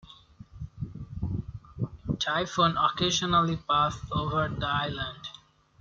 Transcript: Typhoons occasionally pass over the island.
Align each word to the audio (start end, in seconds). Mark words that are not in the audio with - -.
Typhoons 2.17 2.75
occasionally 2.75 3.55
pass 3.69 3.95
over 4.11 4.47
the 4.49 4.65
island. 4.65 5.27